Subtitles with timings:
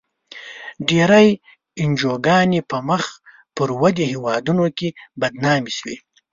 [0.87, 1.27] ډېری
[1.81, 3.03] انجوګانې په مخ
[3.55, 4.89] پر ودې هېوادونو کې
[5.21, 5.95] بدنامې شوې.